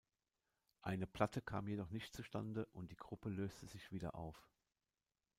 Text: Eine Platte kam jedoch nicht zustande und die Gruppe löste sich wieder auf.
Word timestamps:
Eine 0.81 1.05
Platte 1.05 1.43
kam 1.43 1.67
jedoch 1.67 1.91
nicht 1.91 2.15
zustande 2.15 2.65
und 2.73 2.89
die 2.89 2.95
Gruppe 2.95 3.29
löste 3.29 3.67
sich 3.67 3.91
wieder 3.91 4.15
auf. 4.15 4.49